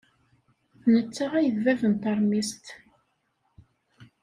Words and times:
D 0.83 0.83
netta 0.95 1.25
ay 1.39 1.47
d 1.55 1.57
bab 1.65 1.81
n 1.91 1.93
teṛmist. 2.03 2.65